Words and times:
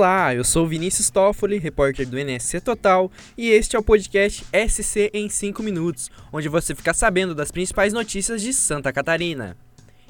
Olá, 0.00 0.34
eu 0.34 0.42
sou 0.42 0.66
Vinícius 0.66 1.10
Toffoli, 1.10 1.58
repórter 1.58 2.08
do 2.08 2.18
NSC 2.18 2.58
Total, 2.62 3.12
e 3.36 3.50
este 3.50 3.76
é 3.76 3.78
o 3.78 3.82
podcast 3.82 4.46
SC 4.50 5.10
em 5.12 5.28
5 5.28 5.62
minutos, 5.62 6.10
onde 6.32 6.48
você 6.48 6.74
fica 6.74 6.94
sabendo 6.94 7.34
das 7.34 7.50
principais 7.50 7.92
notícias 7.92 8.40
de 8.40 8.54
Santa 8.54 8.94
Catarina. 8.94 9.58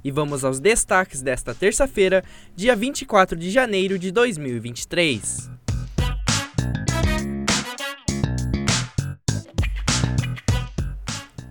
E 0.05 0.13
vamos 0.13 0.45
aos 0.45 0.61
destaques 0.61 1.23
desta 1.23 1.53
terça-feira, 1.57 2.23
dia 2.55 2.77
24 2.77 3.37
de 3.37 3.51
janeiro 3.51 3.99
de 3.99 4.13
2023. 4.13 5.51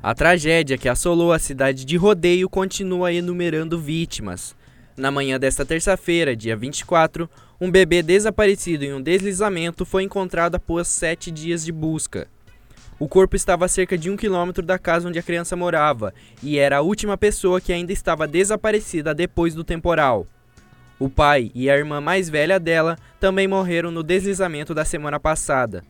A 0.01 0.15
tragédia 0.15 0.77
que 0.77 0.87
assolou 0.87 1.33
a 1.33 1.39
cidade 1.39 1.83
de 1.83 1.97
Rodeio 1.97 2.49
continua 2.49 3.11
enumerando 3.11 3.77
vítimas. 3.77 4.55
Na 4.95 5.11
manhã 5.11 5.37
desta 5.37 5.65
terça-feira, 5.65 6.35
dia 6.35 6.55
24, 6.55 7.29
um 7.61 7.69
bebê 7.69 8.01
desaparecido 8.01 8.85
em 8.85 8.93
um 8.93 9.01
deslizamento 9.01 9.85
foi 9.85 10.03
encontrado 10.03 10.55
após 10.55 10.87
sete 10.87 11.29
dias 11.29 11.65
de 11.65 11.73
busca. 11.73 12.27
O 12.97 13.07
corpo 13.07 13.35
estava 13.35 13.65
a 13.65 13.67
cerca 13.67 13.97
de 13.97 14.09
um 14.09 14.15
quilômetro 14.15 14.65
da 14.65 14.79
casa 14.79 15.09
onde 15.09 15.19
a 15.19 15.23
criança 15.23 15.57
morava 15.57 16.13
e 16.41 16.57
era 16.57 16.77
a 16.77 16.81
última 16.81 17.17
pessoa 17.17 17.59
que 17.59 17.73
ainda 17.73 17.91
estava 17.91 18.27
desaparecida 18.27 19.13
depois 19.13 19.53
do 19.53 19.63
temporal. 19.63 20.25
O 20.97 21.09
pai 21.09 21.51
e 21.53 21.69
a 21.69 21.77
irmã 21.77 21.99
mais 21.99 22.29
velha 22.29 22.59
dela 22.59 22.97
também 23.19 23.47
morreram 23.47 23.91
no 23.91 24.03
deslizamento 24.03 24.73
da 24.73 24.85
semana 24.85 25.19
passada. 25.19 25.83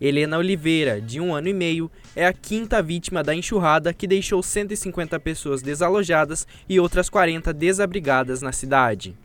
Helena 0.00 0.38
Oliveira, 0.38 1.00
de 1.00 1.20
um 1.20 1.34
ano 1.34 1.48
e 1.48 1.54
meio, 1.54 1.90
é 2.14 2.26
a 2.26 2.32
quinta 2.32 2.82
vítima 2.82 3.22
da 3.22 3.34
enxurrada 3.34 3.92
que 3.92 4.06
deixou 4.06 4.42
150 4.42 5.18
pessoas 5.20 5.62
desalojadas 5.62 6.46
e 6.68 6.78
outras 6.78 7.08
40 7.08 7.52
desabrigadas 7.52 8.42
na 8.42 8.52
cidade. 8.52 9.16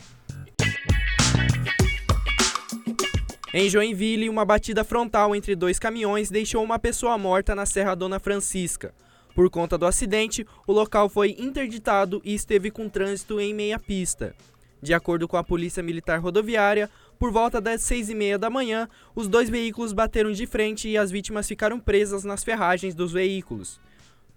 Em 3.54 3.70
Joinville, 3.70 4.30
uma 4.30 4.46
batida 4.46 4.82
frontal 4.82 5.36
entre 5.36 5.58
dois 5.58 5.78
caminhões 5.78 6.30
deixou 6.30 6.64
uma 6.64 6.80
pessoa 6.80 7.18
morta 7.18 7.54
na 7.54 7.66
Serra 7.66 7.96
Dona 7.96 8.18
Francisca. 8.18 8.94
Por 9.36 9.50
conta 9.50 9.78
do 9.78 9.86
acidente, 9.86 10.48
o 10.66 10.72
local 10.72 11.10
foi 11.10 11.36
interditado 11.38 12.22
e 12.24 12.34
esteve 12.34 12.72
com 12.72 12.88
trânsito 12.88 13.42
em 13.42 13.54
meia 13.54 13.78
pista. 13.78 14.34
De 14.82 14.94
acordo 14.94 15.28
com 15.28 15.36
a 15.36 15.44
Polícia 15.44 15.84
Militar 15.84 16.22
Rodoviária, 16.22 16.90
por 17.20 17.30
volta 17.30 17.60
das 17.60 17.82
seis 17.82 18.10
e 18.10 18.16
meia 18.16 18.40
da 18.40 18.50
manhã, 18.50 18.88
os 19.14 19.28
dois 19.28 19.50
veículos 19.50 19.92
bateram 19.92 20.32
de 20.32 20.48
frente 20.48 20.88
e 20.88 20.98
as 20.98 21.12
vítimas 21.12 21.46
ficaram 21.46 21.78
presas 21.78 22.24
nas 22.24 22.46
ferragens 22.46 22.96
dos 22.96 23.12
veículos. 23.12 23.82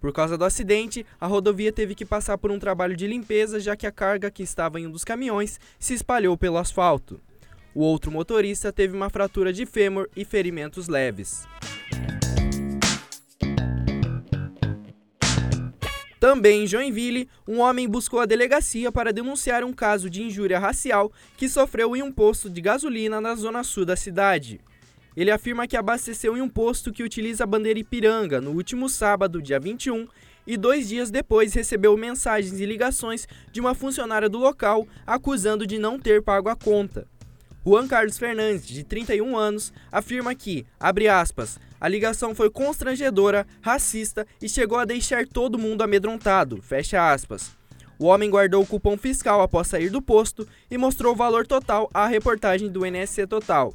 Por 0.01 0.13
causa 0.13 0.37
do 0.37 0.45
acidente, 0.45 1.07
a 1.21 1.29
rodovia 1.29 1.73
teve 1.73 1.95
que 1.95 2.05
passar 2.05 2.37
por 2.37 2.51
um 2.51 2.59
trabalho 2.59 2.97
de 2.97 3.07
limpeza, 3.07 3.61
já 3.61 3.77
que 3.77 3.87
a 3.87 3.93
carga 3.93 4.29
que 4.29 4.43
estava 4.43 4.81
em 4.81 4.89
um 4.89 4.91
dos 4.91 5.05
caminhões 5.05 5.61
se 5.79 5.95
espalhou 5.95 6.37
pelo 6.37 6.59
asfalto. 6.59 7.21
O 7.75 7.83
outro 7.83 8.13
motorista 8.13 8.73
teve 8.73 8.95
uma 8.95 9.11
fratura 9.11 9.53
de 9.53 9.67
fêmur 9.67 10.09
e 10.15 10.25
ferimentos 10.25 10.87
leves. 10.87 11.45
Também 16.21 16.63
em 16.63 16.67
Joinville, 16.67 17.29
um 17.47 17.59
homem 17.59 17.89
buscou 17.89 18.21
a 18.21 18.27
delegacia 18.27 18.93
para 18.93 19.13
denunciar 19.13 19.65
um 19.65 19.73
caso 19.73 20.09
de 20.09 20.23
injúria 20.23 20.59
racial 20.59 21.13
que 21.37 21.49
sofreu 21.49 21.97
em 21.97 22.03
um 22.03 22.13
posto 22.13 22.49
de 22.49 22.61
gasolina 22.61 23.21
na 23.21 23.35
zona 23.35 23.65
sul 23.65 23.85
da 23.85 23.97
cidade. 23.97 24.61
Ele 25.17 25.31
afirma 25.31 25.67
que 25.67 25.77
abasteceu 25.77 26.37
em 26.37 26.41
um 26.41 26.49
posto 26.49 26.93
que 26.93 27.03
utiliza 27.03 27.45
a 27.45 27.47
bandeira 27.47 27.79
Ipiranga 27.79 28.41
no 28.41 28.53
último 28.53 28.89
sábado, 28.89 29.43
dia 29.43 29.61
21, 29.61 30.09
e 30.47 30.57
dois 30.57 30.89
dias 30.89 31.11
depois 31.11 31.53
recebeu 31.55 31.97
mensagens 31.97 32.61
e 32.61 32.67
ligações 32.67 33.27
de 33.53 33.61
uma 33.61 33.75
funcionária 33.75 34.29
do 34.29 34.39
local 34.39 34.87
acusando 35.07 35.67
de 35.67 35.79
não 35.79 35.99
ter 35.99 36.23
pago 36.23 36.49
a 36.49 36.57
conta. 36.57 37.07
Juan 37.67 37.89
Carlos 37.89 38.19
Fernandes, 38.19 38.67
de 38.67 38.85
31 38.85 39.37
anos, 39.39 39.73
afirma 39.91 40.35
que, 40.35 40.67
abre 40.79 41.09
aspas, 41.09 41.59
a 41.81 41.89
ligação 41.89 42.35
foi 42.35 42.51
constrangedora, 42.51 43.47
racista 43.63 44.27
e 44.41 44.49
chegou 44.51 44.77
a 44.77 44.85
deixar 44.85 45.27
todo 45.27 45.59
mundo 45.59 45.81
amedrontado, 45.81 46.61
fecha 46.61 47.11
aspas. 47.11 47.57
O 47.99 48.05
homem 48.05 48.29
guardou 48.29 48.63
o 48.63 48.67
cupom 48.67 48.99
fiscal 48.99 49.41
após 49.41 49.69
sair 49.69 49.89
do 49.89 50.03
posto 50.03 50.47
e 50.71 50.77
mostrou 50.77 51.15
o 51.15 51.17
valor 51.17 51.47
total 51.47 51.89
à 51.95 52.07
reportagem 52.07 52.71
do 52.71 52.85
NSC 52.85 53.27
Total. 53.27 53.75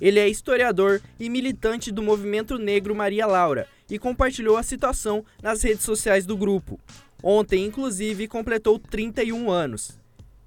Ele 0.00 0.18
é 0.18 0.28
historiador 0.28 1.02
e 1.20 1.28
militante 1.28 1.92
do 1.92 2.02
movimento 2.02 2.56
negro 2.56 2.94
Maria 2.94 3.26
Laura 3.26 3.68
e 3.90 3.98
compartilhou 3.98 4.56
a 4.56 4.62
situação 4.62 5.24
nas 5.42 5.62
redes 5.62 5.84
sociais 5.84 6.24
do 6.24 6.38
grupo. 6.38 6.80
Ontem, 7.22 7.66
inclusive, 7.66 8.26
completou 8.26 8.78
31 8.78 9.50
anos. 9.50 10.01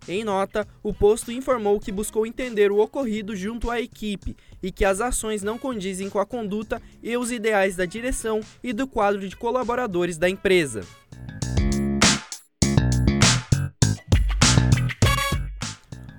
Em 0.07 0.23
nota, 0.23 0.67
o 0.83 0.93
posto 0.93 1.31
informou 1.31 1.79
que 1.79 1.91
buscou 1.91 2.27
entender 2.27 2.71
o 2.71 2.79
ocorrido 2.79 3.35
junto 3.35 3.71
à 3.71 3.81
equipe 3.81 4.37
e 4.61 4.71
que 4.71 4.85
as 4.85 5.01
ações 5.01 5.41
não 5.41 5.57
condizem 5.57 6.09
com 6.09 6.19
a 6.19 6.25
conduta 6.25 6.79
e 7.01 7.17
os 7.17 7.31
ideais 7.31 7.75
da 7.75 7.85
direção 7.85 8.39
e 8.63 8.71
do 8.71 8.87
quadro 8.87 9.27
de 9.27 9.35
colaboradores 9.35 10.17
da 10.17 10.29
empresa. 10.29 10.81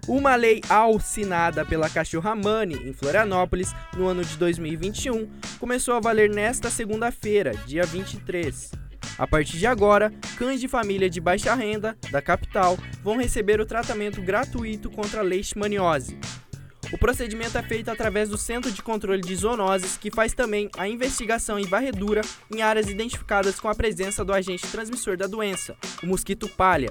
Uma 0.09 0.37
lei 0.37 0.61
assinada 0.69 1.65
pela 1.65 1.91
Cachorra 1.91 2.35
Money 2.35 2.89
em 2.89 2.93
Florianópolis 2.93 3.73
no 3.97 4.07
ano 4.07 4.25
de 4.25 4.37
2021 4.37 5.29
começou 5.59 5.95
a 5.95 6.01
valer 6.01 6.31
nesta 6.31 6.71
segunda-feira, 6.71 7.53
dia 7.67 7.85
23. 7.85 8.86
A 9.19 9.27
partir 9.27 9.57
de 9.59 9.67
agora, 9.67 10.13
cães 10.37 10.61
de 10.61 10.69
família 10.69 11.09
de 11.09 11.21
baixa 11.21 11.55
renda 11.55 11.97
da 12.11 12.21
capital 12.21 12.77
vão 13.03 13.17
receber 13.17 13.61
o 13.61 13.67
tratamento 13.67 14.21
gratuito 14.21 14.91
contra 14.91 15.21
a 15.21 15.23
leishmaniose. 15.23 16.19
O 16.93 16.99
procedimento 16.99 17.59
é 17.59 17.63
feito 17.63 17.91
através 17.91 18.29
do 18.29 18.39
Centro 18.39 18.71
de 18.71 18.81
Controle 18.83 19.21
de 19.21 19.35
Zoonoses, 19.35 19.97
que 19.97 20.11
faz 20.11 20.35
também 20.35 20.71
a 20.77 20.87
investigação 20.87 21.59
e 21.59 21.67
varredura 21.67 22.21
em 22.53 22.63
áreas 22.63 22.89
identificadas 22.89 23.59
com 23.59 23.69
a 23.69 23.75
presença 23.75 24.25
do 24.25 24.33
agente 24.33 24.67
transmissor 24.69 25.17
da 25.17 25.27
doença, 25.27 25.77
o 26.03 26.07
mosquito 26.07 26.49
palha. 26.49 26.91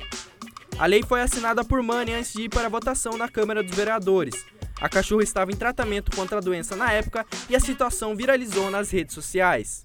A 0.77 0.85
lei 0.85 1.01
foi 1.03 1.21
assinada 1.21 1.63
por 1.63 1.81
Mani 1.81 2.11
antes 2.11 2.33
de 2.33 2.43
ir 2.43 2.49
para 2.49 2.65
a 2.65 2.69
votação 2.69 3.15
na 3.15 3.29
Câmara 3.29 3.63
dos 3.63 3.73
Vereadores. 3.73 4.45
A 4.81 4.89
cachorra 4.89 5.23
estava 5.23 5.51
em 5.51 5.55
tratamento 5.55 6.13
contra 6.13 6.39
a 6.39 6.41
doença 6.41 6.75
na 6.75 6.91
época 6.91 7.25
e 7.49 7.55
a 7.55 7.59
situação 7.61 8.13
viralizou 8.15 8.69
nas 8.69 8.91
redes 8.91 9.15
sociais. 9.15 9.84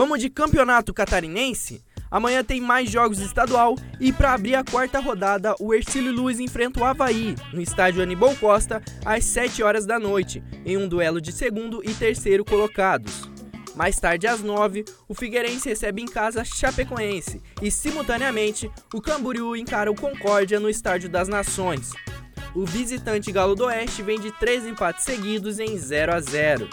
Vamos 0.00 0.18
de 0.18 0.30
campeonato 0.30 0.94
catarinense? 0.94 1.84
Amanhã 2.10 2.42
tem 2.42 2.58
mais 2.58 2.90
jogos 2.90 3.18
estadual 3.18 3.76
e 4.00 4.10
para 4.10 4.32
abrir 4.32 4.54
a 4.54 4.64
quarta 4.64 4.98
rodada, 4.98 5.54
o 5.60 5.74
Ercílio 5.74 6.10
Luz 6.10 6.40
enfrenta 6.40 6.80
o 6.80 6.84
Havaí 6.86 7.34
no 7.52 7.60
estádio 7.60 8.02
Anibal 8.02 8.34
Costa 8.36 8.80
às 9.04 9.26
7 9.26 9.62
horas 9.62 9.84
da 9.84 9.98
noite, 9.98 10.42
em 10.64 10.78
um 10.78 10.88
duelo 10.88 11.20
de 11.20 11.32
segundo 11.32 11.82
e 11.84 11.92
terceiro 11.92 12.46
colocados. 12.46 13.28
Mais 13.76 14.00
tarde, 14.00 14.26
às 14.26 14.40
9, 14.40 14.86
o 15.06 15.12
Figueirense 15.12 15.68
recebe 15.68 16.00
em 16.00 16.06
casa 16.06 16.46
Chapecoense 16.46 17.42
e, 17.60 17.70
simultaneamente, 17.70 18.70
o 18.94 19.02
Camboriú 19.02 19.54
encara 19.54 19.90
o 19.90 19.94
Concórdia 19.94 20.58
no 20.58 20.70
Estádio 20.70 21.10
das 21.10 21.28
Nações. 21.28 21.90
O 22.54 22.64
visitante 22.64 23.30
Galo 23.30 23.54
do 23.54 23.66
Oeste 23.66 24.02
vem 24.02 24.18
de 24.18 24.32
três 24.32 24.66
empates 24.66 25.04
seguidos 25.04 25.58
em 25.58 25.76
0 25.76 26.14
a 26.14 26.20
0. 26.20 26.70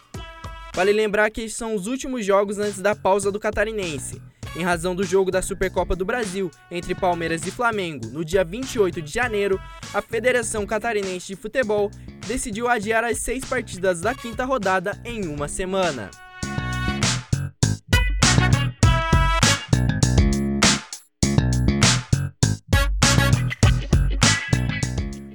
Vale 0.77 0.93
lembrar 0.93 1.31
que 1.31 1.49
são 1.49 1.73
os 1.73 1.87
últimos 1.87 2.23
jogos 2.23 2.59
antes 2.59 2.79
da 2.79 2.95
pausa 2.95 3.31
do 3.31 3.39
Catarinense. 3.39 4.21
Em 4.55 4.61
razão 4.61 4.93
do 4.93 5.03
jogo 5.03 5.31
da 5.31 5.41
Supercopa 5.41 5.95
do 5.95 6.05
Brasil 6.05 6.51
entre 6.69 6.93
Palmeiras 6.93 7.47
e 7.47 7.51
Flamengo 7.51 8.05
no 8.11 8.23
dia 8.23 8.43
28 8.43 9.01
de 9.01 9.11
janeiro, 9.11 9.59
a 9.91 10.03
Federação 10.03 10.67
Catarinense 10.67 11.29
de 11.29 11.35
Futebol 11.35 11.89
decidiu 12.27 12.67
adiar 12.67 13.03
as 13.03 13.17
seis 13.17 13.43
partidas 13.43 14.01
da 14.01 14.13
quinta 14.13 14.45
rodada 14.45 15.01
em 15.03 15.25
uma 15.25 15.47
semana. 15.47 16.11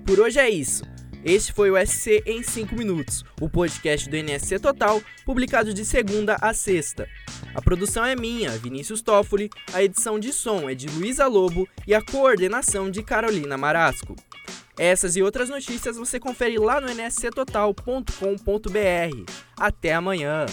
Por 0.06 0.20
hoje 0.20 0.38
é 0.38 0.48
isso. 0.48 0.91
Este 1.24 1.52
foi 1.52 1.70
o 1.70 1.86
SC 1.86 2.20
em 2.26 2.42
5 2.42 2.74
minutos, 2.74 3.24
o 3.40 3.48
podcast 3.48 4.10
do 4.10 4.16
NSC 4.16 4.58
Total, 4.58 5.00
publicado 5.24 5.72
de 5.72 5.84
segunda 5.84 6.36
a 6.40 6.52
sexta. 6.52 7.08
A 7.54 7.62
produção 7.62 8.04
é 8.04 8.16
minha, 8.16 8.50
Vinícius 8.58 9.02
Toffoli, 9.02 9.48
a 9.72 9.80
edição 9.82 10.18
de 10.18 10.32
som 10.32 10.68
é 10.68 10.74
de 10.74 10.88
Luísa 10.88 11.28
Lobo 11.28 11.68
e 11.86 11.94
a 11.94 12.02
coordenação 12.02 12.90
de 12.90 13.04
Carolina 13.04 13.56
Marasco. 13.56 14.16
Essas 14.76 15.14
e 15.14 15.22
outras 15.22 15.48
notícias 15.48 15.96
você 15.96 16.18
confere 16.18 16.58
lá 16.58 16.80
no 16.80 16.88
nsctotal.com.br. 16.88 19.32
Até 19.56 19.94
amanhã! 19.94 20.46